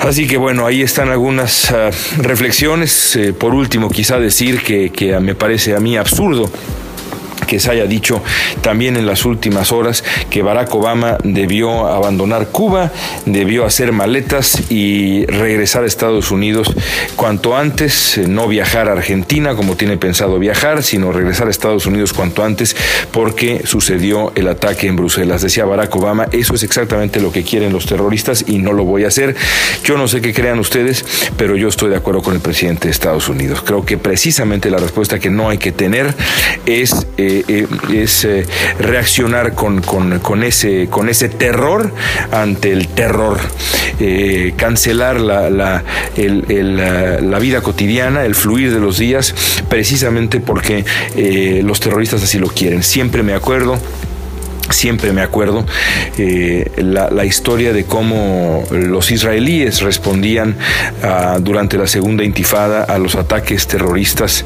Así 0.00 0.26
que 0.26 0.36
bueno, 0.36 0.66
ahí 0.66 0.82
están 0.82 1.10
algunas 1.10 1.70
uh, 1.70 2.22
reflexiones. 2.22 3.14
Eh, 3.14 3.32
por 3.32 3.54
último, 3.54 3.88
quizá 3.88 4.18
decir 4.18 4.41
que, 4.42 4.90
que 4.90 5.18
me 5.20 5.34
parece 5.34 5.74
a 5.74 5.80
mí 5.80 5.96
absurdo 5.96 6.50
que 7.52 7.60
se 7.60 7.70
haya 7.70 7.84
dicho 7.84 8.22
también 8.62 8.96
en 8.96 9.04
las 9.04 9.26
últimas 9.26 9.72
horas 9.72 10.04
que 10.30 10.40
Barack 10.40 10.74
Obama 10.74 11.18
debió 11.22 11.86
abandonar 11.86 12.46
Cuba, 12.46 12.90
debió 13.26 13.66
hacer 13.66 13.92
maletas 13.92 14.70
y 14.70 15.26
regresar 15.26 15.84
a 15.84 15.86
Estados 15.86 16.30
Unidos 16.30 16.72
cuanto 17.14 17.54
antes, 17.54 18.16
eh, 18.16 18.24
no 18.26 18.48
viajar 18.48 18.88
a 18.88 18.92
Argentina 18.92 19.54
como 19.54 19.76
tiene 19.76 19.98
pensado 19.98 20.38
viajar, 20.38 20.82
sino 20.82 21.12
regresar 21.12 21.48
a 21.48 21.50
Estados 21.50 21.84
Unidos 21.84 22.14
cuanto 22.14 22.42
antes 22.42 22.74
porque 23.10 23.66
sucedió 23.66 24.32
el 24.34 24.48
ataque 24.48 24.86
en 24.86 24.96
Bruselas. 24.96 25.42
Decía 25.42 25.66
Barack 25.66 25.94
Obama, 25.94 26.28
eso 26.32 26.54
es 26.54 26.62
exactamente 26.62 27.20
lo 27.20 27.32
que 27.32 27.42
quieren 27.42 27.70
los 27.70 27.84
terroristas 27.84 28.46
y 28.48 28.60
no 28.60 28.72
lo 28.72 28.84
voy 28.84 29.04
a 29.04 29.08
hacer. 29.08 29.36
Yo 29.84 29.98
no 29.98 30.08
sé 30.08 30.22
qué 30.22 30.32
crean 30.32 30.58
ustedes, 30.58 31.04
pero 31.36 31.54
yo 31.54 31.68
estoy 31.68 31.90
de 31.90 31.96
acuerdo 31.96 32.22
con 32.22 32.32
el 32.32 32.40
presidente 32.40 32.88
de 32.88 32.92
Estados 32.92 33.28
Unidos. 33.28 33.60
Creo 33.62 33.84
que 33.84 33.98
precisamente 33.98 34.70
la 34.70 34.78
respuesta 34.78 35.18
que 35.18 35.28
no 35.28 35.50
hay 35.50 35.58
que 35.58 35.70
tener 35.70 36.14
es... 36.64 37.06
Eh, 37.18 37.41
eh, 37.48 37.66
es 37.92 38.24
eh, 38.24 38.46
reaccionar 38.78 39.54
con, 39.54 39.80
con, 39.82 40.42
ese, 40.42 40.88
con 40.88 41.08
ese 41.08 41.28
terror 41.28 41.92
ante 42.30 42.72
el 42.72 42.88
terror, 42.88 43.38
eh, 44.00 44.54
cancelar 44.56 45.20
la, 45.20 45.50
la, 45.50 45.82
la, 46.16 47.38
vida 47.38 47.60
cotidiana, 47.60 48.24
el 48.24 48.34
fluir 48.34 48.72
de 48.72 48.80
los 48.80 48.98
días, 48.98 49.34
precisamente 49.68 50.40
porque 50.40 50.84
los 51.64 51.80
terroristas 51.80 52.22
así 52.22 52.38
lo 52.38 52.48
quieren. 52.48 52.82
Siempre 52.82 53.22
me 53.22 53.34
acuerdo 53.34 53.78
Siempre 54.72 55.12
me 55.12 55.20
acuerdo 55.20 55.64
eh, 56.18 56.70
la, 56.76 57.24
historia 57.24 57.72
de 57.72 57.84
cómo 57.84 58.64
los 58.70 59.10
israelíes 59.10 59.80
respondían 59.82 60.56
ah, 61.02 61.38
durante 61.40 61.78
la 61.78 61.86
segunda 61.86 62.24
intifada 62.24 62.82
a 62.82 62.98
los 62.98 63.14
ataques 63.14 63.66
terroristas 63.68 64.44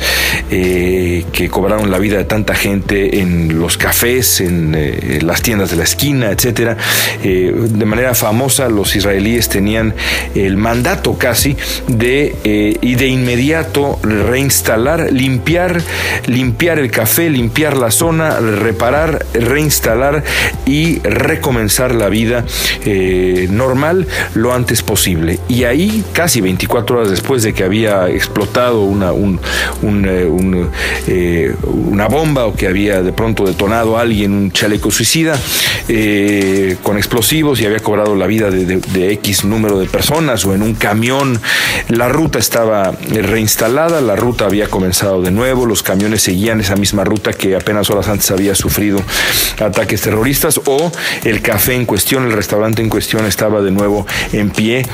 eh, 0.50 1.24
que 1.32 1.48
cobraron 1.48 1.90
la 1.90 1.98
vida 1.98 2.18
de 2.18 2.24
tanta 2.24 2.54
gente 2.54 3.20
en 3.20 3.58
los 3.58 3.78
cafés, 3.78 4.40
en 4.40 4.74
eh, 4.76 5.20
las 5.22 5.42
tiendas 5.42 5.70
de 5.70 5.76
la 5.76 5.84
esquina, 5.84 6.30
etcétera. 6.30 6.76
de 7.22 7.84
manera 7.86 8.14
famosa, 8.14 8.68
los 8.68 8.94
israelíes 8.94 9.48
tenían 9.48 9.94
el 10.34 10.56
mandato 10.56 11.16
casi 11.16 11.56
de 11.88 12.76
y 12.82 12.94
de 12.94 13.06
inmediato 13.06 13.98
reinstalar, 14.02 15.12
limpiar, 15.12 15.80
limpiar 16.26 16.78
el 16.78 16.90
café, 16.90 17.30
limpiar 17.30 17.76
la 17.76 17.90
zona, 17.90 18.38
reparar, 18.38 19.24
reinstalar 19.34 20.15
y 20.64 20.98
recomenzar 21.00 21.94
la 21.94 22.08
vida 22.08 22.44
eh, 22.84 23.48
normal 23.50 24.06
lo 24.34 24.52
antes 24.52 24.82
posible. 24.82 25.38
Y 25.48 25.64
ahí, 25.64 26.04
casi 26.12 26.40
24 26.40 26.98
horas 26.98 27.10
después 27.10 27.42
de 27.42 27.52
que 27.52 27.64
había 27.64 28.08
explotado 28.08 28.82
una, 28.82 29.12
un, 29.12 29.40
eh, 29.82 30.66
eh, 31.06 31.54
una 31.64 32.08
bomba 32.08 32.46
o 32.46 32.54
que 32.54 32.66
había 32.66 33.02
de 33.02 33.12
pronto 33.12 33.44
detonado 33.44 33.98
alguien 33.98 34.32
un 34.32 34.52
chaleco 34.52 34.90
suicida 34.90 35.38
con 36.82 36.96
explosivos 36.96 37.60
y 37.60 37.66
había 37.66 37.78
cobrado 37.78 38.16
la 38.16 38.26
vida 38.26 38.50
de, 38.50 38.64
de 38.64 39.12
X 39.12 39.44
número 39.44 39.78
de 39.78 39.86
personas 39.86 40.44
o 40.44 40.54
en 40.54 40.62
un 40.62 40.74
camión, 40.74 41.40
la 41.88 42.08
ruta 42.08 42.38
estaba 42.38 42.92
reinstalada, 43.08 44.00
la 44.00 44.16
ruta 44.16 44.46
había 44.46 44.68
comenzado 44.68 45.22
de 45.22 45.30
nuevo, 45.30 45.66
los 45.66 45.82
camiones 45.82 46.22
seguían 46.22 46.60
esa 46.60 46.76
misma 46.76 47.04
ruta 47.04 47.32
que 47.32 47.54
apenas 47.54 47.88
horas 47.90 48.08
antes 48.08 48.30
había 48.30 48.54
sufrido 48.54 49.00
ataques 49.60 50.05
terroristas 50.06 50.60
o 50.66 50.92
el 51.24 51.42
café 51.42 51.74
en 51.74 51.84
cuestión, 51.84 52.26
el 52.26 52.32
restaurante 52.32 52.80
en 52.80 52.88
cuestión 52.88 53.26
estaba 53.26 53.60
de 53.60 53.72
nuevo 53.72 54.06
en 54.32 54.50
pie 54.50 54.86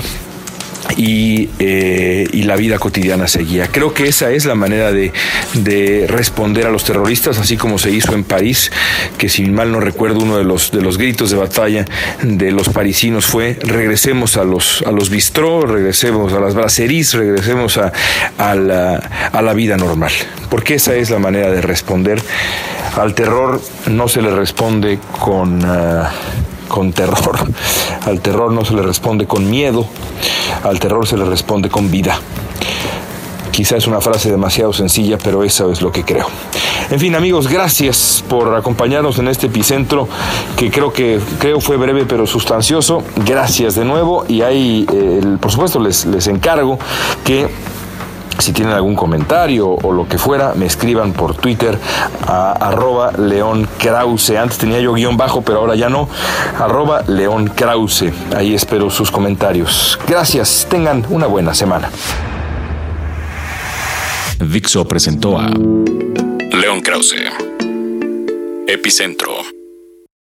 y, 0.96 1.50
eh, 1.58 2.26
y, 2.32 2.42
la 2.42 2.56
vida 2.56 2.78
cotidiana 2.78 3.28
seguía. 3.28 3.68
Creo 3.68 3.94
que 3.94 4.08
esa 4.08 4.30
es 4.30 4.44
la 4.44 4.54
manera 4.54 4.92
de, 4.92 5.12
de, 5.54 6.06
responder 6.08 6.66
a 6.66 6.70
los 6.70 6.84
terroristas, 6.84 7.38
así 7.38 7.56
como 7.56 7.78
se 7.78 7.90
hizo 7.90 8.14
en 8.14 8.24
París, 8.24 8.70
que 9.18 9.28
si 9.28 9.44
mal 9.46 9.72
no 9.72 9.80
recuerdo 9.80 10.20
uno 10.20 10.36
de 10.36 10.44
los, 10.44 10.70
de 10.72 10.82
los 10.82 10.98
gritos 10.98 11.30
de 11.30 11.36
batalla 11.36 11.84
de 12.22 12.50
los 12.50 12.68
parisinos 12.68 13.26
fue 13.26 13.58
regresemos 13.62 14.36
a 14.36 14.44
los, 14.44 14.82
a 14.86 14.92
los 14.92 15.10
bistró, 15.10 15.66
regresemos 15.66 16.32
a 16.32 16.40
las 16.40 16.54
braceries, 16.54 17.14
regresemos 17.14 17.78
a, 17.78 17.92
a, 18.38 18.54
la, 18.54 18.96
a 19.32 19.42
la 19.42 19.54
vida 19.54 19.76
normal, 19.76 20.12
porque 20.50 20.74
esa 20.74 20.94
es 20.94 21.10
la 21.10 21.18
manera 21.18 21.50
de 21.50 21.60
responder. 21.60 22.20
Al 22.96 23.14
terror 23.14 23.60
no 23.86 24.08
se 24.08 24.22
le 24.22 24.30
responde 24.30 24.98
con... 25.18 25.64
Uh, 25.64 26.04
con 26.72 26.94
terror. 26.94 27.38
Al 28.06 28.22
terror 28.22 28.50
no 28.50 28.64
se 28.64 28.72
le 28.72 28.80
responde 28.80 29.26
con 29.26 29.48
miedo, 29.50 29.86
al 30.64 30.80
terror 30.80 31.06
se 31.06 31.18
le 31.18 31.26
responde 31.26 31.68
con 31.68 31.90
vida. 31.90 32.18
Quizá 33.50 33.76
es 33.76 33.86
una 33.86 34.00
frase 34.00 34.30
demasiado 34.30 34.72
sencilla, 34.72 35.18
pero 35.22 35.44
eso 35.44 35.70
es 35.70 35.82
lo 35.82 35.92
que 35.92 36.02
creo. 36.02 36.26
En 36.90 36.98
fin, 36.98 37.14
amigos, 37.14 37.46
gracias 37.46 38.24
por 38.26 38.54
acompañarnos 38.54 39.18
en 39.18 39.28
este 39.28 39.48
epicentro 39.48 40.08
que 40.56 40.70
creo 40.70 40.90
que 40.94 41.20
creo 41.38 41.60
fue 41.60 41.76
breve 41.76 42.06
pero 42.06 42.26
sustancioso. 42.26 43.02
Gracias 43.26 43.74
de 43.74 43.84
nuevo 43.84 44.24
y 44.26 44.40
ahí, 44.40 44.86
eh, 44.90 45.36
por 45.38 45.52
supuesto, 45.52 45.78
les, 45.78 46.06
les 46.06 46.26
encargo 46.26 46.78
que 47.22 47.50
si 48.38 48.52
tienen 48.52 48.74
algún 48.74 48.94
comentario 48.94 49.68
o 49.68 49.92
lo 49.92 50.08
que 50.08 50.18
fuera, 50.18 50.54
me 50.54 50.66
escriban 50.66 51.12
por 51.12 51.34
Twitter 51.36 51.78
a 52.26 52.52
arroba 52.52 53.12
León 53.12 53.68
Krause. 53.78 54.36
Antes 54.36 54.58
tenía 54.58 54.80
yo 54.80 54.94
guion 54.94 55.16
bajo, 55.16 55.42
pero 55.42 55.60
ahora 55.60 55.74
ya 55.74 55.88
no. 55.88 56.08
Arroba 56.58 57.02
León 57.06 57.48
Krause. 57.54 58.12
Ahí 58.34 58.54
espero 58.54 58.90
sus 58.90 59.10
comentarios. 59.10 59.98
Gracias. 60.06 60.66
Tengan 60.68 61.04
una 61.08 61.26
buena 61.26 61.54
semana. 61.54 61.90
Dixo 64.38 64.86
presentó 64.86 65.38
a 65.38 65.46
León 65.46 66.80
Krause. 66.82 67.14
Epicentro. 68.66 69.61